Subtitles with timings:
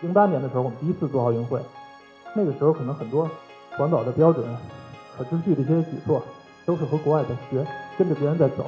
[0.00, 1.60] 零八年的时候，我们第一次做奥运会，
[2.34, 3.28] 那个时候可能很多
[3.76, 4.44] 环保的标准、
[5.16, 6.22] 可持续的一些举措，
[6.64, 7.66] 都是和国外在学，
[7.98, 8.66] 跟着别人在走。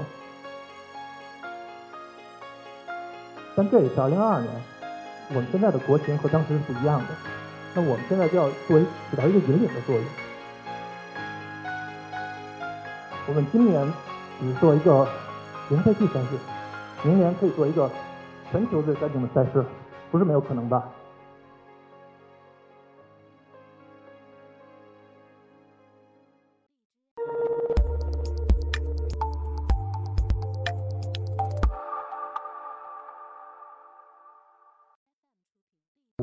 [3.55, 4.53] 但这一次，二零二二年，
[5.29, 7.07] 我们现在的国情和当时是不一样的。
[7.75, 10.05] 那我们现在就要作为起到一个引领的作用。
[13.29, 13.93] 我们今年
[14.41, 15.07] 只做一个
[15.69, 16.29] 零废弃赛事，
[17.05, 17.89] 明年可以做一个
[18.51, 19.65] 全球最干净的赛事，
[20.11, 20.89] 不是没有可能吧？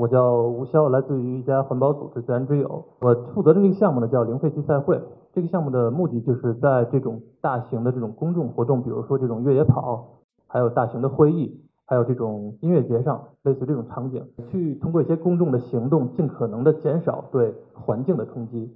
[0.08, 2.86] 我叫吴潇，来自于一家环保组织自然之友。
[3.02, 5.02] 我负责的这个项目呢叫零废弃赛会。
[5.34, 18.74] 这个项目的目的就是在这种大型的这种公众活动，比如说这种越野跑，还有大型的会议，还有这种音乐节上，类似这种场景，去通过一些公众的行动，尽可能的减少对环境的冲击。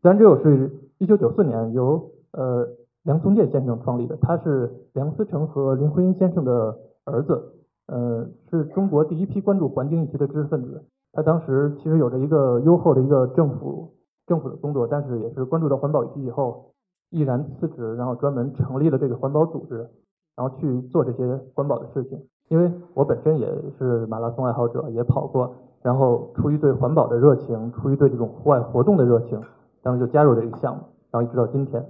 [0.00, 2.68] 自然之友是一九九四年由呃
[3.02, 7.54] 梁松健先生创立的，他是梁思成和林徽因先生的儿子。
[7.88, 10.84] 呃，是中国第一批关注环境议题的知识分子。
[11.12, 13.90] 他当时其实有着一个优厚的一个政府
[14.26, 16.72] 政府的工作，但是也是关注到环保议题以后，
[17.10, 19.88] 毅然辞职，然后专门成立了这个环保组织，
[20.36, 22.22] 然后去做这些环保的事情。
[22.50, 23.46] 因为我本身也
[23.78, 29.40] 是马拉松爱好者，也跑过，然后出于对环保的热情，出于对这种户外活动的热情，
[29.82, 31.84] 当时就加入这个项目，然后一直到今天。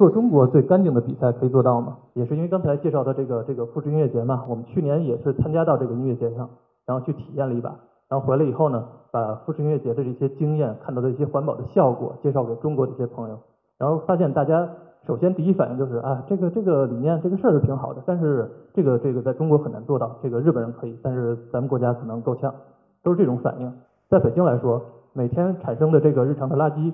[0.00, 1.98] 做中国最干净的比赛可以做到吗？
[2.14, 6.48] 也是因为刚才介绍的这个这个富士音乐节嘛，我们去年也是参加到这个音乐节上，
[6.86, 7.76] 然后去体验了一把，
[8.08, 13.38] 然后回来以后呢，把富士音乐节的这些经验、看到的一些环保的效果介绍给中国的一些朋友，
[13.76, 14.66] 然后发现大家
[15.06, 22.54] 首先第一反应就是啊，这个这个理念这个事儿是挺好的，但是这个这个在中国很难做到，这个日本人可以，但是咱们国家可能够呛，
[23.02, 23.70] 都是这种反应。
[24.08, 24.80] 在北京来说，
[25.12, 26.90] 每天产生的这个日常的垃圾，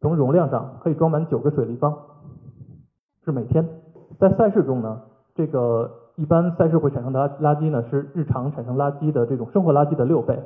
[0.00, 1.92] 从容量上可以装满九个水立方。
[3.24, 3.64] 是每天，
[4.18, 5.00] 在赛事中呢，
[5.32, 10.36] 这个一般赛事会产生的垃圾呢，是日常产生垃圾的这种生活垃圾的六倍。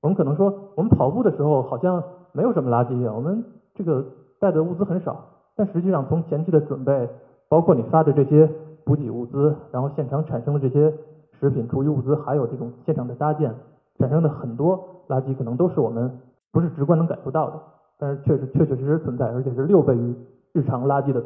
[0.00, 2.02] 我们可能说，我们跑步的时候好像
[2.32, 4.04] 没有什么垃圾啊，我们这个
[4.40, 5.24] 带的物资很少，
[5.54, 7.08] 但实际上从前期的准备，
[7.48, 8.50] 包括你发的这些
[8.84, 10.92] 补给物资，然后现场产生的这些
[11.38, 13.54] 食品、厨余物资，还有这种现场的搭建，
[14.00, 14.76] 产生的很多
[15.06, 16.18] 垃圾，可能都是我们
[16.50, 17.60] 不是直观能感受到的，
[17.96, 20.12] 但是确实确确实实存在，而且是六倍于
[20.52, 21.22] 日常垃圾的。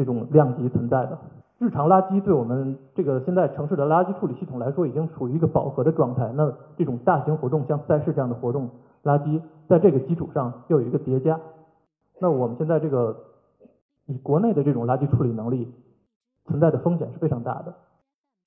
[0.00, 1.18] 这种量级存在的
[1.58, 6.32] 日常垃圾，对我们这个现在城市的垃圾处理系统来说，已经处于一个饱和的状态。
[6.34, 8.70] 那这种大型活动，像赛事这样的活动，
[9.04, 11.38] 垃圾在这个基础上又有一个叠加。
[12.18, 13.14] 那我们现在这个
[14.06, 15.70] 以国内的这种垃圾处理能力
[16.46, 17.74] 存在的风险是非常大的。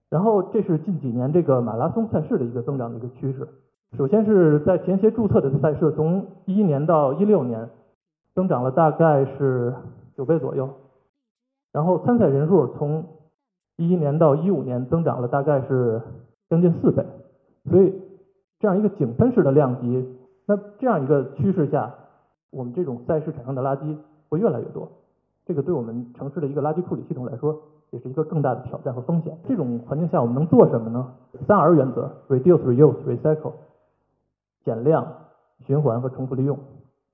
[0.10, 3.48] 然后这是近几年这个马拉松赛事的一个增长的一个趋势。
[3.96, 7.70] 首先是在前些注册的赛事，从一一年到一六年，
[8.34, 9.76] 增长了大概是
[10.18, 10.68] 九倍左右。
[11.74, 13.04] 然后参赛人数从
[13.76, 16.02] 一一年到一五年增长了大概是
[16.50, 17.04] 将近四倍，
[17.70, 17.94] 所以
[18.60, 21.94] 这样一个井喷式的量级，那这样一个趋势下，
[22.52, 23.98] 我们这种赛事产生的垃圾
[24.30, 24.88] 会越来越多，
[25.46, 29.36] 这个对我们城市的一个垃圾处理系统来说，也是一个更大的挑战和风险。
[29.48, 31.14] 这种环境下我们能做什么呢？
[31.48, 33.54] 三 R 原则：Reduce、Reuse、Recycle，
[34.64, 35.08] 减量、
[35.66, 36.60] 循环和重复利用。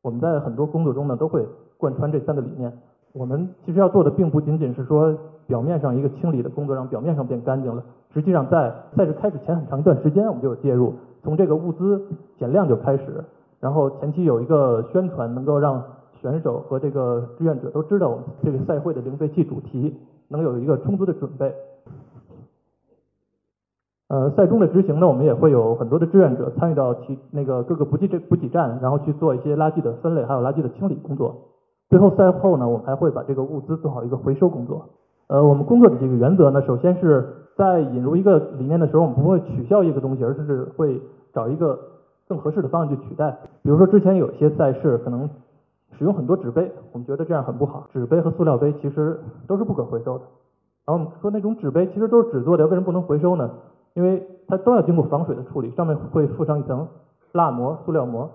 [0.02, 2.78] 我们在很多工作中呢都会贯穿这三个理念。
[3.14, 7.84] 我们其实要做的并不仅仅是说表面上一个清理的工作，让表面上变干净了。
[8.14, 10.94] 实际上在赛事开始前很长一段时间，我们就有介入，
[11.24, 13.24] 从这个物资减量就开始，
[13.60, 15.84] 然后前期有一个宣传，能够让
[16.22, 19.96] 选手和这个志愿者都知道我们这个赛会的零废弃主题，
[20.28, 21.54] 能有一个充足的准备。
[24.10, 31.36] 呃，赛中的执行呢，我们也会有很多的志愿者参与到其那个各个补给站补给站，然后去做一些垃圾的分类，还有垃圾的清理工作。
[31.90, 34.86] 最后赛后呢，我们还会把这个物资做好一个回收工作。
[35.28, 41.02] 呃，我们工作的这个原则呢，首先是在引入一个理念的时候，我们不会取消一个东西，而是会
[41.34, 41.80] 找一个
[42.28, 43.36] 更合适的方案去取代。
[43.64, 45.28] 比如说之前有些赛事可能
[45.98, 47.88] 使用很多纸杯，我们觉得这样很不好。
[47.92, 50.26] 纸杯和塑料杯其实都是不可回收的。
[50.86, 53.50] 然后我们说那种纸杯其实都是纸做的，为什么不能回收呢？
[53.96, 56.88] 因为它都要经过防水的处理，上面会附上一层
[57.32, 58.30] 蜡膜、塑料膜。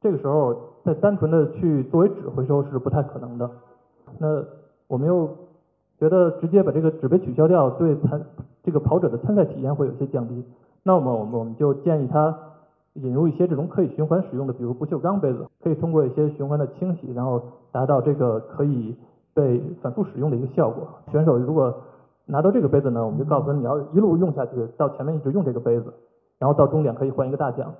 [0.00, 0.54] 这个时候，
[0.84, 3.50] 再单纯的去作为纸回收是不太可能的。
[4.18, 4.44] 那
[4.88, 5.28] 我们又
[5.98, 8.20] 觉得直接把这个纸杯取消掉，对参
[8.62, 10.44] 这个跑者的参赛体验会有些降低。
[10.82, 12.36] 那么我们我们就建议他
[12.94, 17.40] 引入一些这种可以循环使用的，比如不锈钢杯子，可以通过一些循环的清洗，然后
[17.70, 18.96] 达到这个可以
[19.34, 20.88] 被反复使用的一个效果。
[21.12, 21.72] 选手如果
[22.26, 25.92] 拿到这个杯子呢，我们就告诉他你要一路用下去，到前面一直用这个杯子，
[26.38, 27.72] 然后到终点可以换一个大奖。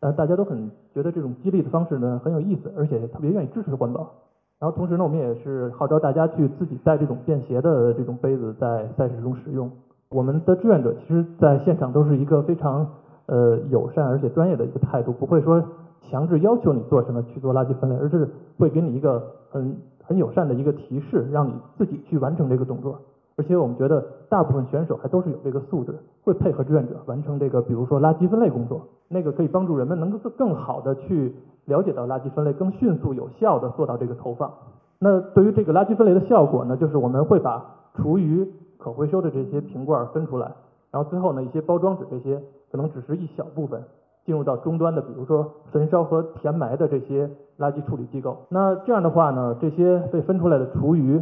[0.00, 4.10] 呃，大家都很觉得这种激励的方式呢很有意思，而且特别愿意支持环保。
[4.58, 9.70] 然后同时呢，我们也是号召大家去自己带这种便携的这种杯子在赛事中使用。
[10.10, 12.86] 我们的志愿者其实在现场都是一个非常
[13.26, 15.62] 呃友善而且专业的一个态度，不会说
[16.02, 22.98] 强制要求你做什么去做垃圾分类，而是会给你一个很很友善的一个提示，让你自己去完成这个动作。
[23.40, 31.34] 而且我们觉得大部分选手还都是有这个素质，会配合志愿者完成这个，比如说垃圾分类工作，那个可以帮助人们能够更好的去
[31.64, 34.52] 了解到垃圾分类，更迅速有效的做到这个投放。
[34.98, 37.64] 那对于这个垃圾分类的效果呢，就是我们会把
[37.96, 38.46] 厨余
[38.76, 40.52] 可回收的这些瓶罐分出来，
[40.90, 43.82] 然后最后呢一些包装纸这些可能只是一小部分
[44.26, 48.36] 进入到终端的，比如说焚烧和填埋的这些垃圾处理机构。
[48.50, 51.18] 那这样的话呢，这些被分出来的厨余。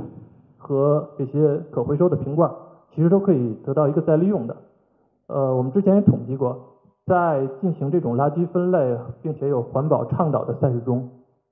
[0.58, 2.50] 和这些可回收的瓶罐，
[2.94, 4.56] 其实都可以得到一个再利用的。
[5.28, 6.58] 呃，我们之前也统计过，
[7.06, 11.08] 在进行这种垃圾分类并且有环保倡导的赛事中，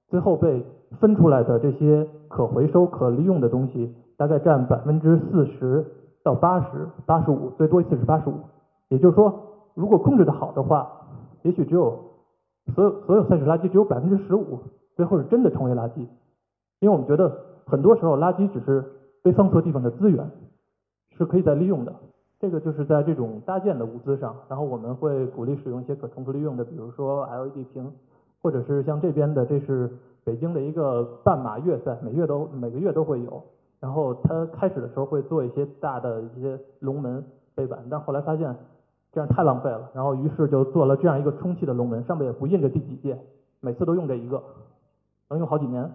[0.09, 0.67] 最后被
[0.99, 5.85] 分出来的这些可回收可利用的东西，大概占百分之四十
[6.25, 8.35] 到八十、八十五，最多一次是八十五。
[8.89, 9.33] 也就是说，
[9.75, 10.91] 如果控制的好的话，
[11.43, 12.01] 也许只有
[12.75, 14.59] 所有所有赛事垃圾只有百分之十五，
[14.97, 16.01] 最后是真的成为垃圾。
[16.81, 17.31] 因为我们觉得
[17.67, 18.85] 很多时候垃圾只是。
[19.27, 20.31] 被放错地方的资源
[21.19, 21.93] 是可以再利用的，
[22.39, 27.91] 这个就是在这种搭建的物资上，然后我们会鼓励使用一些可重复利用的，比如说 LED 屏，
[28.41, 29.91] 或者是像这边的，这是
[30.23, 33.43] 北京的一个半马月赛，每月都每个月都会有，
[33.81, 37.25] 然后它开始的时候会做一些大的一些龙门
[37.57, 38.55] 背板，但后来发现
[39.11, 43.19] 这样太浪费了，然后于是就做了这样一个充气的龙门，上面也不印着第几届，
[43.59, 44.41] 每次都用这一个，
[45.31, 45.91] 能用好几年。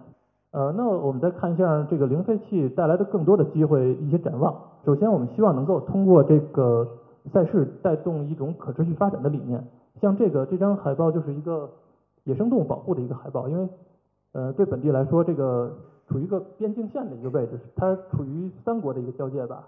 [0.52, 4.54] 呃，那我们再看一下这个零废弃带来的更多的机会一些展望。
[4.84, 6.86] 首先，我们希望能够通过这个
[7.32, 9.66] 赛事带动一种可持续发展的理念。
[9.98, 11.70] 像这个这张海报就是一个
[12.24, 13.66] 野生动物保护的一个海报，因为
[14.32, 15.72] 呃对本地来说，这个
[16.06, 19.66] 处于一个边境线的一个位置，它处于三国的一个交界吧，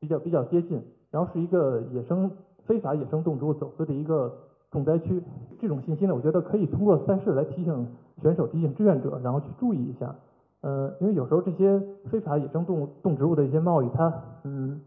[0.00, 0.82] 比较比较接近，
[1.12, 2.28] 然后是一个野生
[2.64, 4.32] 非法野生动植物走私的一个
[4.72, 5.22] 重灾区。
[5.60, 7.86] 这种信息呢，我觉得可以通过赛事来提醒。
[8.22, 10.14] 选手提醒志愿者，然后去注意一下，
[10.62, 11.80] 呃，因为有时候这些
[12.10, 14.12] 非法野生动物动植物的一些贸易，它
[14.44, 14.80] 嗯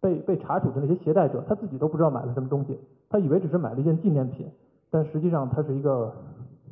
[0.00, 2.78] 被被查处的那些携带者，他自己都不知道买了什么东西，
[3.08, 4.48] 他以为只是买了一件纪念品，
[4.90, 6.12] 但实际上它是一个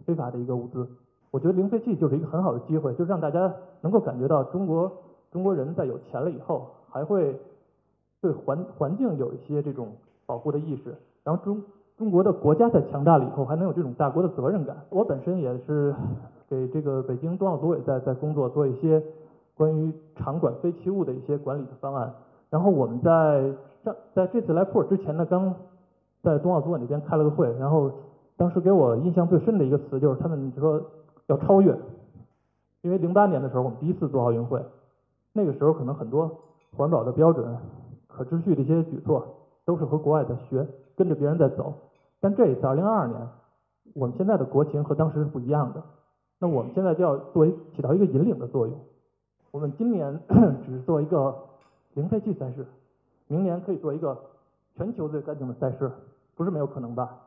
[0.04, 0.86] 非法的一个物资。
[1.32, 4.92] 我觉得零废弃就是一个很好的机会，就是让大家能够感觉到中国
[5.32, 7.40] 中国人在有钱了以后，还会
[8.20, 9.88] 对环环境有一些这种
[10.26, 10.94] 保护的意识，
[11.24, 11.60] 然后中。
[11.96, 14.76] 中国的国家在强大了以后，还能有这种大国的责任感。
[14.90, 15.94] 我本身也是
[16.48, 19.02] 给这个北京冬奥组委在在工作，做一些
[19.54, 22.12] 关于场馆废弃物的一些管理的方案。
[22.50, 23.52] 然后我们在
[23.84, 25.54] 上在这次来普洱之前呢，刚
[26.22, 27.90] 在冬奥组委那边开了个会，然后
[28.36, 30.82] 当时给我印象最深的一个词就是他们说
[31.26, 31.76] 要超越，
[32.82, 34.60] 因为零八年的时候我们第一次做奥运会，
[35.32, 36.30] 那个时候可能很多
[36.76, 37.56] 环保的标准、
[38.08, 39.24] 可持续的一些举措
[39.64, 40.66] 都是和国外在学。
[40.96, 41.74] 跟着别人在走，
[42.20, 43.28] 但这一次二零二二年，
[43.94, 45.82] 我们现在的国情和当时是不一样的。
[46.38, 48.78] 那我们现在就要作为起到一个引领的作用。
[49.50, 50.20] 我们今年
[50.64, 51.34] 只是做一个
[51.94, 52.64] 零废弃赛事，
[53.26, 54.16] 明年可以做一个
[54.76, 55.90] 全球最干净的赛事，
[56.36, 57.23] 不是没有可能吧？